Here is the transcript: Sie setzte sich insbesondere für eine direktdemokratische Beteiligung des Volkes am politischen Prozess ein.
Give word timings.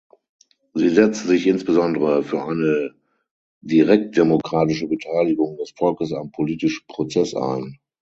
Sie 0.73 0.89
setzte 0.89 1.27
sich 1.27 1.45
insbesondere 1.45 2.23
für 2.23 2.43
eine 2.43 2.95
direktdemokratische 3.61 4.87
Beteiligung 4.87 5.57
des 5.57 5.73
Volkes 5.77 6.11
am 6.11 6.31
politischen 6.31 6.87
Prozess 6.87 7.35
ein. 7.35 7.77